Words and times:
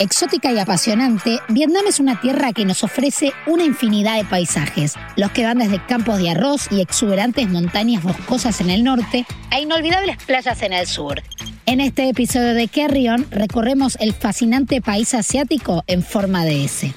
Exótica 0.00 0.52
y 0.52 0.58
apasionante, 0.60 1.40
Vietnam 1.48 1.82
es 1.88 1.98
una 1.98 2.20
tierra 2.20 2.52
que 2.52 2.64
nos 2.64 2.84
ofrece 2.84 3.32
una 3.48 3.64
infinidad 3.64 4.16
de 4.16 4.24
paisajes, 4.24 4.94
los 5.16 5.32
que 5.32 5.42
van 5.42 5.58
desde 5.58 5.84
campos 5.86 6.18
de 6.18 6.30
arroz 6.30 6.68
y 6.70 6.80
exuberantes 6.80 7.48
montañas 7.48 8.04
boscosas 8.04 8.60
en 8.60 8.70
el 8.70 8.84
norte 8.84 9.26
a 9.50 9.58
inolvidables 9.58 10.16
playas 10.24 10.62
en 10.62 10.72
el 10.72 10.86
sur. 10.86 11.20
En 11.66 11.80
este 11.80 12.08
episodio 12.08 12.54
de 12.54 12.68
Carry 12.68 13.08
On 13.08 13.28
recorremos 13.32 13.96
el 14.00 14.14
fascinante 14.14 14.80
país 14.80 15.14
asiático 15.14 15.82
en 15.88 16.04
forma 16.04 16.44
de 16.44 16.64
S. 16.64 16.94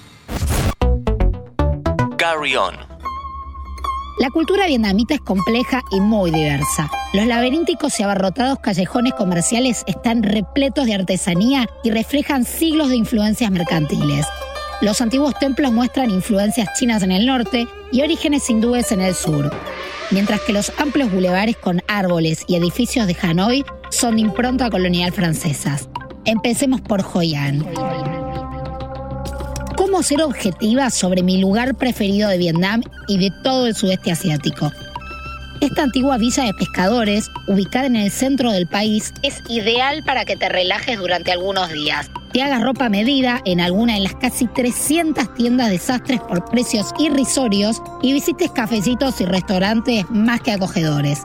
Carry 2.17 2.55
On 2.55 2.90
la 4.21 4.29
cultura 4.29 4.67
vietnamita 4.67 5.15
es 5.15 5.19
compleja 5.19 5.81
y 5.89 5.99
muy 5.99 6.29
diversa. 6.29 6.91
Los 7.11 7.25
laberínticos 7.25 7.99
y 7.99 8.03
abarrotados 8.03 8.59
callejones 8.59 9.15
comerciales 9.15 9.83
están 9.87 10.21
repletos 10.21 10.85
de 10.85 10.93
artesanía 10.93 11.67
y 11.83 11.89
reflejan 11.89 12.45
siglos 12.45 12.89
de 12.89 12.97
influencias 12.97 13.49
mercantiles. 13.49 14.27
Los 14.79 15.01
antiguos 15.01 15.33
templos 15.39 15.71
muestran 15.71 16.11
influencias 16.11 16.69
chinas 16.77 17.01
en 17.01 17.11
el 17.11 17.25
norte 17.25 17.65
y 17.91 18.03
orígenes 18.03 18.47
hindúes 18.47 18.91
en 18.91 19.01
el 19.01 19.15
sur, 19.15 19.51
mientras 20.11 20.39
que 20.41 20.53
los 20.53 20.71
amplios 20.77 21.11
bulevares 21.11 21.57
con 21.57 21.81
árboles 21.87 22.43
y 22.47 22.57
edificios 22.57 23.07
de 23.07 23.17
Hanoi 23.19 23.65
son 23.89 24.17
de 24.17 24.21
impronta 24.21 24.69
colonial 24.69 25.11
francesas. 25.11 25.89
Empecemos 26.25 26.79
por 26.79 27.03
Hoi 27.11 27.33
An 27.33 27.65
cómo 29.91 30.03
ser 30.03 30.21
objetiva 30.21 30.89
sobre 30.89 31.21
mi 31.21 31.41
lugar 31.41 31.75
preferido 31.75 32.29
de 32.29 32.37
Vietnam 32.37 32.81
y 33.09 33.17
de 33.17 33.29
todo 33.43 33.67
el 33.67 33.75
sudeste 33.75 34.09
asiático. 34.09 34.71
Esta 35.59 35.83
antigua 35.83 36.17
villa 36.17 36.45
de 36.45 36.53
pescadores, 36.53 37.29
ubicada 37.45 37.87
en 37.87 37.97
el 37.97 38.09
centro 38.09 38.53
del 38.53 38.67
país, 38.67 39.13
es 39.21 39.43
ideal 39.49 40.01
para 40.05 40.23
que 40.23 40.37
te 40.37 40.47
relajes 40.47 40.97
durante 40.97 41.33
algunos 41.33 41.69
días. 41.73 42.09
Te 42.31 42.41
hagas 42.41 42.63
ropa 42.63 42.87
medida 42.87 43.41
en 43.43 43.59
alguna 43.59 43.95
de 43.95 43.99
las 43.99 44.15
casi 44.15 44.47
300 44.47 45.33
tiendas 45.33 45.69
de 45.69 45.77
sastres 45.77 46.21
por 46.21 46.45
precios 46.45 46.93
irrisorios 46.97 47.81
y 48.01 48.13
visites 48.13 48.49
cafecitos 48.49 49.19
y 49.19 49.25
restaurantes 49.25 50.09
más 50.09 50.39
que 50.39 50.53
acogedores. 50.53 51.23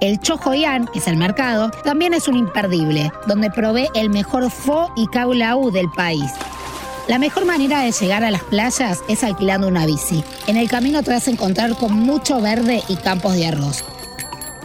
El 0.00 0.18
Chojoyan, 0.18 0.86
que 0.86 1.00
es 1.00 1.08
el 1.08 1.18
mercado, 1.18 1.70
también 1.84 2.14
es 2.14 2.26
un 2.26 2.38
imperdible, 2.38 3.12
donde 3.26 3.50
provee 3.50 3.90
el 3.94 4.08
mejor 4.08 4.50
pho 4.50 4.90
y 4.96 5.06
caulau 5.08 5.70
del 5.70 5.90
país. 5.94 6.32
La 7.08 7.18
mejor 7.18 7.46
manera 7.46 7.80
de 7.80 7.92
llegar 7.92 8.22
a 8.22 8.30
las 8.30 8.44
playas 8.44 9.02
es 9.08 9.24
alquilando 9.24 9.66
una 9.66 9.86
bici. 9.86 10.22
En 10.46 10.58
el 10.58 10.68
camino 10.68 11.02
te 11.02 11.10
vas 11.10 11.26
a 11.26 11.30
encontrar 11.30 11.74
con 11.74 11.94
mucho 11.94 12.38
verde 12.42 12.82
y 12.86 12.96
campos 12.96 13.34
de 13.34 13.46
arroz. 13.46 13.82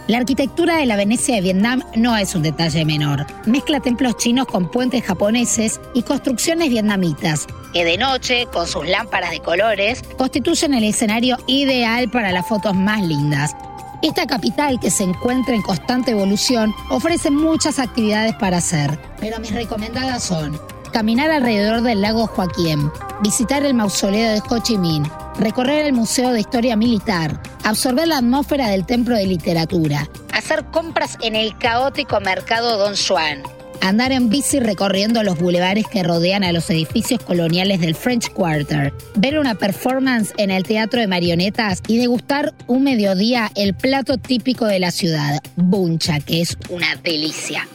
La 0.08 0.18
arquitectura 0.18 0.76
de 0.76 0.84
la 0.84 0.96
Venecia 0.96 1.36
de 1.36 1.40
Vietnam 1.40 1.82
no 1.96 2.14
es 2.18 2.34
un 2.34 2.42
detalle 2.42 2.84
menor. 2.84 3.24
Mezcla 3.46 3.80
templos 3.80 4.18
chinos 4.18 4.46
con 4.46 4.70
puentes 4.70 5.02
japoneses 5.02 5.80
y 5.94 6.02
construcciones 6.02 6.68
vietnamitas, 6.68 7.46
que 7.72 7.82
de 7.82 7.96
noche, 7.96 8.46
con 8.52 8.66
sus 8.66 8.86
lámparas 8.86 9.30
de 9.30 9.40
colores, 9.40 10.02
constituyen 10.18 10.74
el 10.74 10.84
escenario 10.84 11.38
ideal 11.46 12.10
para 12.10 12.30
las 12.30 12.46
fotos 12.46 12.74
más 12.74 13.02
lindas. 13.02 13.56
Esta 14.02 14.26
capital, 14.26 14.78
que 14.78 14.90
se 14.90 15.04
encuentra 15.04 15.54
en 15.54 15.62
constante 15.62 16.10
evolución, 16.10 16.74
ofrece 16.90 17.30
muchas 17.30 17.78
actividades 17.78 18.34
para 18.34 18.58
hacer, 18.58 18.98
pero 19.18 19.40
mis 19.40 19.52
recomendadas 19.52 20.22
son 20.22 20.60
caminar 20.94 21.28
alrededor 21.32 21.82
del 21.82 22.02
lago 22.02 22.28
Joaquín, 22.28 22.88
visitar 23.20 23.64
el 23.64 23.74
mausoleo 23.74 24.30
de 24.30 24.40
Ho 24.48 24.58
Chi 24.60 24.78
Minh, 24.78 25.02
recorrer 25.40 25.86
el 25.86 25.92
Museo 25.92 26.30
de 26.30 26.38
Historia 26.38 26.76
Militar, 26.76 27.42
absorber 27.64 28.06
la 28.06 28.18
atmósfera 28.18 28.68
del 28.68 28.86
Templo 28.86 29.16
de 29.16 29.26
Literatura, 29.26 30.08
hacer 30.32 30.64
compras 30.66 31.18
en 31.20 31.34
el 31.34 31.58
caótico 31.58 32.20
mercado 32.20 32.78
Don 32.78 32.94
Juan, 32.96 33.42
andar 33.80 34.12
en 34.12 34.28
bici 34.30 34.60
recorriendo 34.60 35.24
los 35.24 35.36
bulevares 35.36 35.88
que 35.88 36.04
rodean 36.04 36.44
a 36.44 36.52
los 36.52 36.70
edificios 36.70 37.20
coloniales 37.20 37.80
del 37.80 37.96
French 37.96 38.30
Quarter, 38.30 38.94
ver 39.16 39.40
una 39.40 39.56
performance 39.56 40.32
en 40.36 40.52
el 40.52 40.62
Teatro 40.62 41.00
de 41.00 41.08
Marionetas 41.08 41.82
y 41.88 41.98
degustar 41.98 42.54
un 42.68 42.84
mediodía 42.84 43.50
el 43.56 43.74
plato 43.74 44.16
típico 44.16 44.66
de 44.66 44.78
la 44.78 44.92
ciudad, 44.92 45.42
buncha, 45.56 46.20
que 46.20 46.40
es 46.40 46.56
una 46.70 46.94
delicia. 47.02 47.66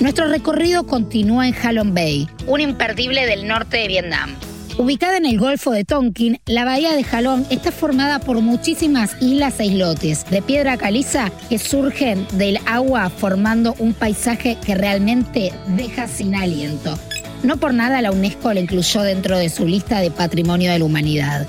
Nuestro 0.00 0.28
recorrido 0.28 0.86
continúa 0.86 1.48
en 1.48 1.54
Halong 1.54 1.92
Bay, 1.92 2.28
un 2.46 2.60
imperdible 2.60 3.26
del 3.26 3.48
norte 3.48 3.78
de 3.78 3.88
Vietnam. 3.88 4.30
Ubicada 4.78 5.16
en 5.16 5.26
el 5.26 5.40
Golfo 5.40 5.72
de 5.72 5.84
Tonkin, 5.84 6.38
la 6.46 6.64
bahía 6.64 6.92
de 6.92 7.02
Halong 7.02 7.44
está 7.50 7.72
formada 7.72 8.20
por 8.20 8.40
muchísimas 8.40 9.20
islas 9.20 9.58
e 9.58 9.66
islotes 9.66 10.24
de 10.30 10.40
piedra 10.40 10.76
caliza 10.76 11.32
que 11.48 11.58
surgen 11.58 12.28
del 12.34 12.60
agua 12.64 13.10
formando 13.10 13.74
un 13.80 13.92
paisaje 13.92 14.56
que 14.64 14.76
realmente 14.76 15.52
deja 15.66 16.06
sin 16.06 16.36
aliento. 16.36 16.96
No 17.42 17.56
por 17.56 17.74
nada 17.74 18.00
la 18.00 18.12
UNESCO 18.12 18.52
la 18.54 18.60
incluyó 18.60 19.02
dentro 19.02 19.36
de 19.36 19.48
su 19.48 19.66
lista 19.66 19.98
de 19.98 20.12
Patrimonio 20.12 20.70
de 20.70 20.78
la 20.78 20.84
Humanidad. 20.84 21.48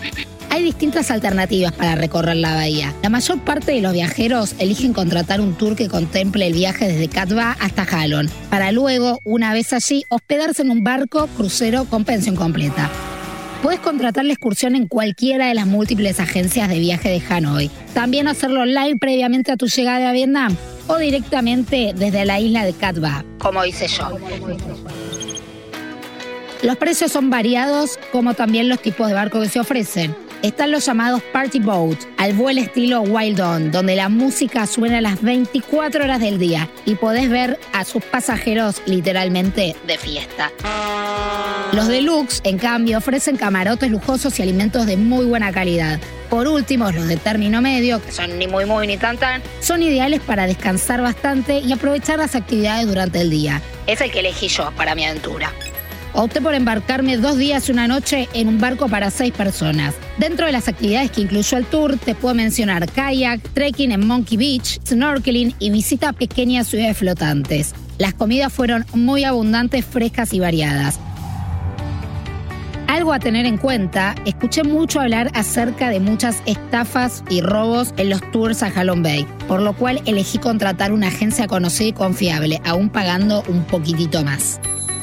Hay 0.52 0.64
distintas 0.64 1.12
alternativas 1.12 1.72
para 1.72 1.96
recorrer 1.96 2.36
la 2.38 2.56
bahía. 2.56 2.94
La 3.04 3.10
mayor 3.10 3.40
parte 3.40 3.72
de 3.72 3.82
los 3.82 3.94
viajeros 3.94 4.56
eligen 4.60 4.94
contratar 4.94 5.42
un 5.42 5.54
tour 5.54 5.76
que 5.76 5.88
contemple 5.88 6.48
el 6.48 6.54
viaje 6.54 6.88
desde 6.88 7.08
Cat 7.08 7.32
hasta 7.60 7.84
Halon, 7.84 8.30
para 8.50 8.72
luego, 8.72 9.20
una 9.24 9.54
vez 9.54 9.74
allí, 9.74 10.04
hospedarse 10.10 10.64
en 10.64 10.72
un 10.72 10.84
barco 10.84 11.28
crucero 11.38 11.86
con 11.86 12.04
pensión 12.04 12.36
completa. 12.36 12.90
Puedes 13.62 13.80
contratar 13.82 14.26
la 14.26 14.34
excursión 14.34 14.76
en 14.76 14.88
cualquiera 14.88 15.48
de 15.48 15.54
las 15.54 15.68
múltiples 15.68 16.20
agencias 16.20 16.70
de 16.70 16.80
viaje 16.80 17.10
de 17.10 17.22
Hanoi. 17.30 17.70
También 17.94 18.28
hacerlo 18.28 18.62
online 18.62 18.98
previamente 18.98 19.52
a 19.52 19.58
tu 19.58 19.68
llegada 19.68 20.10
a 20.10 20.14
Vietnam 20.14 20.56
o 20.88 20.98
directamente 20.98 21.94
desde 21.96 22.26
la 22.26 22.40
isla 22.40 22.66
de 22.66 22.74
Cat 22.74 22.98
como 23.38 23.64
hice 23.66 23.88
yo. 23.88 24.18
Los 26.64 26.76
precios 26.78 27.12
son 27.12 27.30
variados, 27.30 28.00
como 28.12 28.34
también 28.34 28.68
los 28.68 28.82
tipos 28.82 29.08
de 29.08 29.14
barco 29.14 29.40
que 29.40 29.48
se 29.48 29.60
ofrecen. 29.60 30.16
Están 30.42 30.72
los 30.72 30.86
llamados 30.86 31.22
Party 31.34 31.60
Boat, 31.60 31.98
al 32.16 32.32
vuelo 32.32 32.62
estilo 32.62 33.02
Wild 33.02 33.42
On, 33.42 33.72
donde 33.72 33.98
la 33.98 34.08
música 34.08 34.66
suena 34.68 35.00
a 35.00 35.02
las 35.02 35.22
24 35.22 36.02
horas 36.02 36.22
del 36.22 36.40
día 36.40 36.70
y 36.86 36.96
podés 36.96 37.30
ver 37.30 37.60
a 37.74 37.84
sus 37.84 38.02
pasajeros 38.06 38.82
literalmente 38.86 39.76
de 39.86 39.98
fiesta. 39.98 40.50
Los 41.74 41.90
deluxe, 41.90 42.40
en 42.46 42.58
cambio, 42.58 43.00
ofrecen 43.00 43.36
camarotes 43.36 43.92
lujosos 43.92 44.40
y 44.40 44.44
alimentos 44.44 44.86
de 44.86 44.96
muy 44.96 45.26
buena 45.26 45.52
calidad. 45.52 46.00
Por 46.30 46.48
último, 46.48 46.90
los 46.90 47.10
de 47.10 47.18
término 47.18 47.62
medio, 47.62 48.02
que 48.02 48.14
son 48.14 48.40
ni 48.40 48.48
muy 48.48 48.66
muy 48.66 48.88
ni 48.88 48.96
tan 48.96 49.18
tan, 49.18 49.42
son 49.60 49.84
ideales 49.84 50.22
para 50.22 50.48
descansar 50.48 51.02
bastante 51.02 51.60
y 51.60 51.74
aprovechar 51.74 52.18
las 52.18 52.36
actividades 52.36 52.88
durante 52.88 53.20
el 53.20 53.30
día. 53.30 53.62
Es 53.88 54.00
el 54.00 54.10
que 54.10 54.20
elegí 54.20 54.48
yo 54.48 54.72
para 54.78 54.96
mi 54.96 55.06
aventura. 55.06 55.52
Opté 56.22 56.42
por 56.42 56.54
embarcarme 56.54 57.16
dos 57.16 57.38
días 57.38 57.70
y 57.70 57.72
una 57.72 57.88
noche 57.88 58.28
en 58.34 58.50
un 58.50 58.60
barco 58.60 58.90
para 58.90 59.10
seis 59.10 59.32
personas. 59.32 59.96
Dentro 60.18 60.48
de 60.48 60.52
las 60.52 60.68
actividades 60.68 61.12
que 61.12 61.22
incluyó 61.22 61.58
el 61.58 61.64
tour, 61.64 61.98
te 61.98 62.14
puedo 62.14 62.36
mencionar 62.36 62.92
kayak, 62.92 63.40
trekking 63.54 63.94
en 63.94 64.06
Monkey 64.06 64.38
Beach, 64.38 64.82
snorkeling 64.86 65.56
y 65.60 65.70
visita 65.70 66.10
a 66.10 66.14
pequeñas 66.14 66.68
ciudades 66.68 66.98
flotantes. 66.98 67.74
Las 68.00 68.16
comidas 68.16 68.52
fueron 68.52 68.86
muy 68.94 69.24
abundantes, 69.24 69.86
frescas 69.86 70.34
y 70.34 70.42
variadas. 70.42 71.00
Algo 72.88 73.14
a 73.14 73.20
tener 73.20 73.46
en 73.46 73.58
cuenta, 73.58 74.14
escuché 74.26 74.64
mucho 74.64 75.00
hablar 75.00 75.32
acerca 75.36 75.90
de 75.90 76.02
muchas 76.02 76.44
estafas 76.46 77.24
y 77.30 77.40
robos 77.40 77.94
en 77.96 78.10
los 78.10 78.20
tours 78.32 78.62
a 78.62 78.68
Halong 78.68 79.04
Bay, 79.04 79.26
por 79.48 79.62
lo 79.62 79.72
cual 79.72 80.02
elegí 80.06 80.38
contratar 80.38 80.92
una 80.92 81.08
agencia 81.08 81.48
conocida 81.48 81.88
y 81.88 81.94
confiable, 81.94 82.60
aún 82.66 82.90
pagando 82.90 83.42
un 83.48 83.64
poquitito 83.64 84.22
más. 84.26 84.60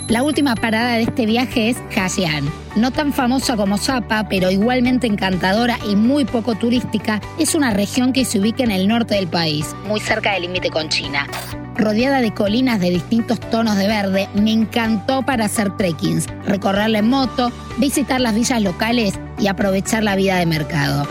La 0.08 0.22
última 0.22 0.54
parada 0.54 0.92
de 0.92 1.02
este 1.02 1.26
viaje 1.26 1.70
es 1.70 1.78
Haiyan. 1.96 2.48
No 2.76 2.92
tan 2.92 3.12
famosa 3.12 3.56
como 3.56 3.76
Sapa, 3.76 4.28
pero 4.28 4.52
igualmente 4.52 5.08
encantadora 5.08 5.78
y 5.90 5.96
muy 5.96 6.24
poco 6.24 6.54
turística, 6.54 7.20
es 7.40 7.56
una 7.56 7.72
región 7.72 8.12
que 8.12 8.24
se 8.24 8.38
ubica 8.38 8.62
en 8.62 8.70
el 8.70 8.86
norte 8.86 9.16
del 9.16 9.26
país, 9.26 9.74
muy 9.88 9.98
cerca 9.98 10.34
del 10.34 10.42
límite 10.42 10.70
con 10.70 10.88
China. 10.90 11.26
Rodeada 11.74 12.20
de 12.20 12.32
colinas 12.32 12.78
de 12.78 12.90
distintos 12.90 13.40
tonos 13.40 13.76
de 13.76 13.88
verde, 13.88 14.28
me 14.34 14.52
encantó 14.52 15.24
para 15.24 15.46
hacer 15.46 15.76
trekkings, 15.76 16.28
recorrerla 16.46 17.00
en 17.00 17.08
moto, 17.08 17.50
visitar 17.78 18.20
las 18.20 18.36
villas 18.36 18.62
locales 18.62 19.18
y 19.40 19.48
aprovechar 19.48 20.04
la 20.04 20.14
vida 20.14 20.36
de 20.36 20.46
mercado. 20.46 21.04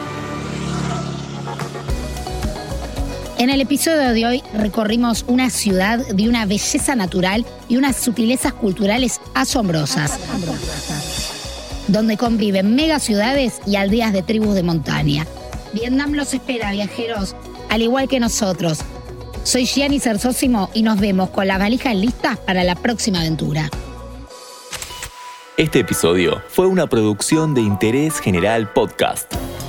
En 3.38 3.50
el 3.50 3.60
episodio 3.60 4.14
de 4.14 4.26
hoy 4.26 4.44
recorrimos 4.54 5.26
una 5.28 5.50
ciudad 5.50 6.00
de 6.00 6.30
una 6.30 6.46
belleza 6.46 6.96
natural 6.96 7.46
y 7.68 7.76
unas 7.76 7.98
sutilezas 7.98 8.54
culturales 8.54 9.20
asombrosas, 9.34 10.18
donde 11.90 12.16
conviven 12.16 12.76
megaciudades 12.76 13.60
y 13.68 13.76
aldeas 13.76 14.14
de 14.14 14.24
tribus 14.24 14.56
de 14.56 14.64
montaña. 14.64 15.28
Vietnam 15.74 16.14
los 16.14 16.34
espera, 16.34 16.72
viajeros, 16.72 17.36
al 17.70 17.82
igual 17.82 18.08
que 18.08 18.22
nosotros. 18.22 18.80
Soy 19.44 19.66
Gianni 19.66 20.00
Cersósimo 20.00 20.70
y 20.74 20.84
nos 20.84 21.00
vemos 21.00 21.30
con 21.30 21.48
las 21.48 21.60
valijas 21.60 21.96
listas 21.96 22.38
para 22.38 22.64
la 22.64 22.76
próxima 22.76 23.20
aventura. 23.20 23.70
Este 25.58 25.80
episodio 25.80 26.42
fue 26.48 26.68
una 26.68 26.88
producción 26.88 27.54
de 27.54 27.62
Interés 27.62 28.20
General 28.20 28.72
Podcast 28.72 29.35